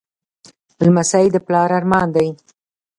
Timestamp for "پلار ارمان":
1.45-2.07